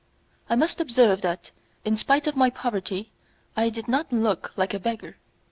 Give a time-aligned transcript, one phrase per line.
[0.49, 1.51] I must observe that,
[1.85, 3.11] in spite of my poverty,
[3.55, 5.17] I did not look like a beggar.